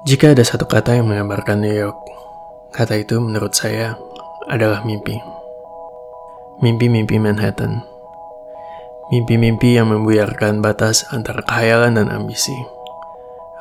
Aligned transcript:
Jika 0.00 0.32
ada 0.32 0.40
satu 0.40 0.64
kata 0.64 0.96
yang 0.96 1.12
menggambarkan 1.12 1.60
New 1.60 1.76
York, 1.76 2.00
kata 2.72 3.04
itu 3.04 3.20
menurut 3.20 3.52
saya 3.52 4.00
adalah 4.48 4.80
mimpi. 4.80 5.12
Mimpi-mimpi 6.64 7.20
Manhattan. 7.20 7.84
Mimpi-mimpi 9.12 9.76
yang 9.76 9.92
membuyarkan 9.92 10.64
batas 10.64 11.04
antara 11.12 11.44
khayalan 11.44 12.00
dan 12.00 12.08
ambisi. 12.08 12.56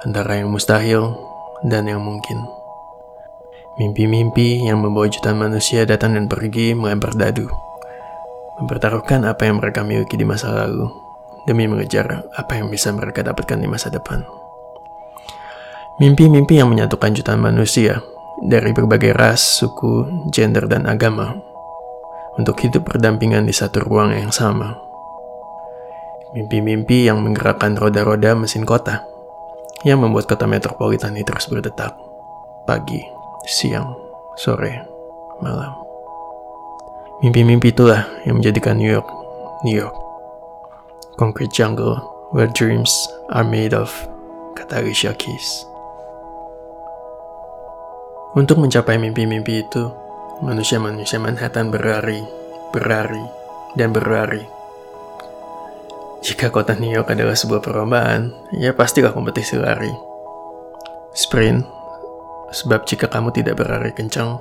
Antara 0.07 0.39
yang 0.39 0.47
mustahil 0.47 1.11
dan 1.67 1.91
yang 1.91 1.99
mungkin. 1.99 2.39
Mimpi-mimpi 3.75 4.63
yang 4.63 4.79
membawa 4.79 5.11
jutaan 5.11 5.43
manusia 5.43 5.83
datang 5.83 6.15
dan 6.15 6.31
pergi 6.31 6.71
melempar 6.71 7.19
dadu. 7.19 7.51
Mempertaruhkan 8.63 9.27
apa 9.27 9.43
yang 9.43 9.59
mereka 9.59 9.83
miliki 9.83 10.15
di 10.15 10.23
masa 10.23 10.55
lalu 10.55 10.87
demi 11.43 11.67
mengejar 11.67 12.31
apa 12.31 12.55
yang 12.55 12.71
bisa 12.71 12.95
mereka 12.95 13.27
dapatkan 13.27 13.59
di 13.59 13.67
masa 13.67 13.91
depan. 13.91 14.38
Mimpi-mimpi 15.99 16.55
yang 16.55 16.71
menyatukan 16.71 17.11
jutaan 17.11 17.43
manusia 17.43 17.99
dari 18.39 18.71
berbagai 18.71 19.11
ras, 19.11 19.59
suku, 19.59 20.07
gender, 20.31 20.63
dan 20.63 20.87
agama 20.87 21.35
untuk 22.39 22.55
hidup 22.63 22.87
berdampingan 22.87 23.43
di 23.43 23.51
satu 23.51 23.83
ruang 23.83 24.15
yang 24.15 24.31
sama. 24.31 24.79
Mimpi-mimpi 26.31 27.03
yang 27.03 27.19
menggerakkan 27.19 27.75
roda-roda 27.75 28.31
mesin 28.31 28.63
kota 28.63 29.03
yang 29.83 29.99
membuat 29.99 30.31
kota 30.31 30.47
metropolitan 30.47 31.19
ini 31.19 31.27
terus 31.27 31.51
berdetak 31.51 31.91
pagi, 32.63 33.03
siang, 33.43 33.91
sore, 34.39 34.79
malam. 35.43 35.75
Mimpi-mimpi 37.19 37.75
itulah 37.75 38.07
yang 38.23 38.39
menjadikan 38.39 38.79
New 38.79 38.87
York, 38.87 39.09
New 39.67 39.75
York. 39.75 39.99
Concrete 41.19 41.51
jungle 41.51 41.99
where 42.31 42.47
dreams 42.55 42.87
are 43.35 43.43
made 43.43 43.75
of, 43.75 43.91
kata 44.55 44.79
Alicia 44.79 45.11
Keys. 45.19 45.67
Untuk 48.29 48.61
mencapai 48.61 49.01
mimpi-mimpi 49.01 49.65
itu, 49.65 49.89
manusia-manusia 50.45 51.17
Manhattan 51.17 51.73
berlari, 51.73 52.21
berlari, 52.69 53.25
dan 53.73 53.89
berlari. 53.89 54.45
Jika 56.21 56.53
kota 56.53 56.77
New 56.77 56.93
York 56.93 57.09
adalah 57.09 57.33
sebuah 57.33 57.57
perlombaan, 57.57 58.29
ya 58.53 58.77
pastilah 58.77 59.17
kompetisi 59.17 59.57
lari. 59.57 59.89
Sprint, 61.17 61.65
sebab 62.53 62.85
jika 62.85 63.09
kamu 63.09 63.33
tidak 63.33 63.57
berlari 63.57 63.89
kencang, 63.97 64.37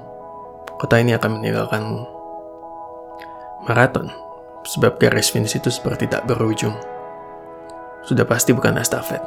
kota 0.76 1.00
ini 1.00 1.16
akan 1.16 1.40
meninggalkanmu. 1.40 2.00
Maraton, 3.72 4.12
sebab 4.68 5.00
garis 5.00 5.32
finish 5.32 5.56
itu 5.56 5.72
seperti 5.72 6.12
tak 6.12 6.28
berujung. 6.28 6.76
Sudah 8.04 8.28
pasti 8.28 8.52
bukan 8.52 8.76
estafet. 8.76 9.24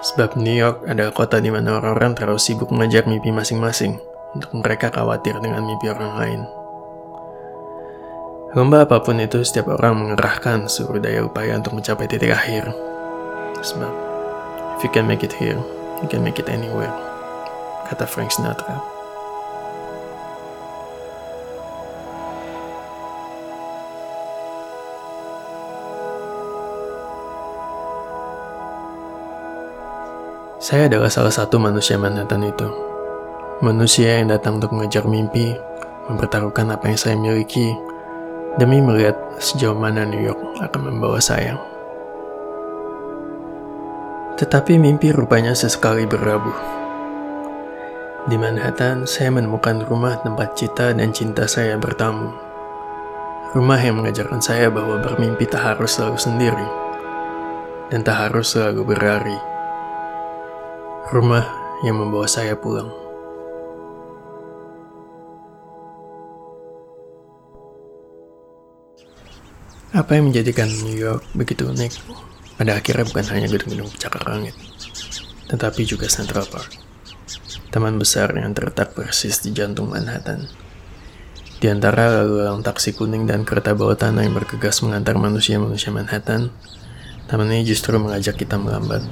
Sebab 0.00 0.40
New 0.40 0.56
York 0.56 0.88
adalah 0.88 1.12
kota 1.12 1.44
di 1.44 1.52
mana 1.52 1.76
orang-orang 1.76 2.16
terlalu 2.16 2.40
sibuk 2.40 2.72
mengejar 2.72 3.04
mimpi 3.04 3.28
masing-masing 3.28 4.00
untuk 4.32 4.48
mereka 4.56 4.88
khawatir 4.88 5.36
dengan 5.44 5.60
mimpi 5.60 5.92
orang 5.92 6.12
lain. 6.16 6.40
Lomba 8.56 8.82
apa 8.82 8.98
pun 8.98 9.20
itu, 9.22 9.44
setiap 9.46 9.70
orang 9.78 9.94
mengerahkan 10.00 10.66
seluruh 10.66 10.98
daya 10.98 11.22
upaya 11.22 11.54
untuk 11.54 11.76
mencapai 11.78 12.10
titik 12.10 12.34
akhir. 12.34 12.66
Sebab, 13.62 13.92
if 14.74 14.82
you 14.82 14.90
can 14.90 15.06
make 15.06 15.22
it 15.22 15.36
here, 15.36 15.60
you 16.02 16.08
can 16.10 16.24
make 16.24 16.40
it 16.40 16.50
anywhere, 16.50 16.90
kata 17.86 18.08
Frank 18.08 18.34
Sinatra. 18.34 18.99
Saya 30.70 30.86
adalah 30.86 31.10
salah 31.10 31.34
satu 31.34 31.58
manusia 31.58 31.98
Manhattan 31.98 32.46
itu. 32.46 32.70
Manusia 33.58 34.22
yang 34.22 34.30
datang 34.30 34.62
untuk 34.62 34.70
mengejar 34.70 35.02
mimpi, 35.02 35.50
mempertaruhkan 36.06 36.70
apa 36.70 36.86
yang 36.86 36.94
saya 36.94 37.18
miliki, 37.18 37.74
demi 38.54 38.78
melihat 38.78 39.18
sejauh 39.42 39.74
mana 39.74 40.06
New 40.06 40.22
York 40.22 40.38
akan 40.62 40.94
membawa 40.94 41.18
saya. 41.18 41.58
Tetapi 44.38 44.78
mimpi 44.78 45.10
rupanya 45.10 45.58
sesekali 45.58 46.06
berabu. 46.06 46.54
Di 48.30 48.38
Manhattan, 48.38 49.10
saya 49.10 49.34
menemukan 49.34 49.82
rumah 49.90 50.22
tempat 50.22 50.54
cita 50.54 50.94
dan 50.94 51.10
cinta 51.10 51.50
saya 51.50 51.74
bertamu. 51.82 52.30
Rumah 53.58 53.80
yang 53.82 53.98
mengajarkan 53.98 54.38
saya 54.38 54.70
bahwa 54.70 55.02
bermimpi 55.02 55.50
tak 55.50 55.74
harus 55.74 55.98
selalu 55.98 56.14
sendiri, 56.14 56.68
dan 57.90 58.06
tak 58.06 58.30
harus 58.30 58.54
selalu 58.54 58.94
berlari. 58.94 59.50
Rumah 61.10 61.42
yang 61.82 61.98
membawa 61.98 62.22
saya 62.30 62.54
pulang. 62.54 62.86
Apa 69.90 70.14
yang 70.14 70.30
menjadikan 70.30 70.70
New 70.70 70.94
York 70.94 71.26
begitu 71.34 71.66
unik? 71.66 71.98
Pada 72.62 72.78
akhirnya 72.78 73.10
bukan 73.10 73.26
hanya 73.26 73.50
gedung-gedung 73.50 73.90
cakar 73.98 74.22
langit, 74.22 74.54
tetapi 75.50 75.82
juga 75.82 76.06
Central 76.06 76.46
Park. 76.46 76.78
Taman 77.74 77.98
besar 77.98 78.30
yang 78.38 78.54
terletak 78.54 78.94
persis 78.94 79.42
di 79.42 79.50
jantung 79.50 79.90
Manhattan. 79.90 80.46
Di 81.58 81.74
antara 81.74 82.22
lalu 82.22 82.46
lalang 82.46 82.62
taksi 82.62 82.94
kuning 82.94 83.26
dan 83.26 83.42
kereta 83.42 83.74
bawah 83.74 83.98
tanah 83.98 84.30
yang 84.30 84.38
bergegas 84.38 84.78
mengantar 84.86 85.18
manusia-manusia 85.18 85.90
Manhattan, 85.90 86.54
taman 87.26 87.50
ini 87.50 87.66
justru 87.66 87.98
mengajak 87.98 88.38
kita 88.38 88.62
melambat 88.62 89.02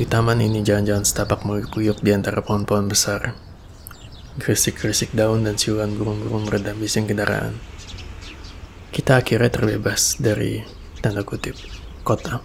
di 0.00 0.08
taman 0.08 0.40
ini 0.40 0.64
jalan-jalan 0.64 1.04
setapak 1.04 1.44
mengkuyuk 1.44 2.00
di 2.00 2.16
antara 2.16 2.40
pohon-pohon 2.40 2.88
besar. 2.88 3.36
Gresik-gresik 4.40 5.12
daun 5.12 5.44
dan 5.44 5.60
siulan 5.60 5.92
burung-burung 5.92 6.48
meredam 6.48 6.80
bising 6.80 7.04
kendaraan. 7.04 7.60
Kita 8.88 9.20
akhirnya 9.20 9.52
terbebas 9.52 10.16
dari, 10.16 10.64
tanda 11.04 11.20
kutip, 11.20 11.52
kota. 12.00 12.40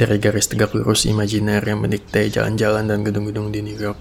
Dari 0.00 0.16
garis 0.16 0.48
tegak 0.48 0.72
lurus 0.72 1.04
imajiner 1.04 1.60
yang 1.60 1.84
mendikte 1.84 2.24
jalan-jalan 2.32 2.88
dan 2.88 3.04
gedung-gedung 3.04 3.52
di 3.52 3.60
New 3.60 3.76
York. 3.76 4.00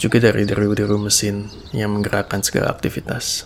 Juga 0.00 0.16
dari 0.16 0.48
deru-deru 0.48 0.96
mesin 0.96 1.44
yang 1.76 1.92
menggerakkan 1.92 2.40
segala 2.40 2.72
aktivitas. 2.72 3.44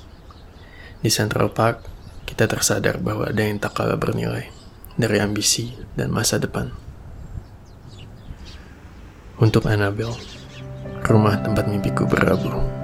Di 1.03 1.10
Central 1.10 1.50
Park, 1.50 1.82
kita 2.30 2.47
tersadar 2.47 3.03
bahwa 3.03 3.26
ada 3.26 3.42
yang 3.42 3.58
tak 3.58 3.74
kalah 3.74 3.98
bernilai 3.98 4.54
dari 4.94 5.19
ambisi 5.19 5.74
dan 5.98 6.14
masa 6.14 6.38
depan. 6.38 6.94
Untuk 9.34 9.67
Annabelle, 9.67 10.15
rumah 11.03 11.34
tempat 11.43 11.67
mimpiku 11.67 12.06
berabu. 12.06 12.84